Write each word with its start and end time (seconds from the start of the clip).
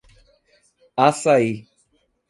Assaí 1.05 1.67